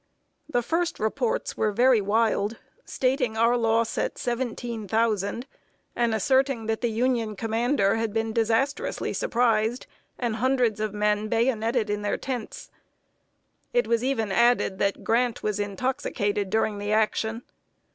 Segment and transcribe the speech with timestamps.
[0.49, 5.45] The first reports were very wild, stating our loss at seventeen thousand,
[5.95, 9.85] and asserting that the Union commander had been disastrously surprised,
[10.17, 12.71] and hundreds of men bayoneted in their tents.
[13.73, 17.43] It was even added that Grant was intoxicated during the action.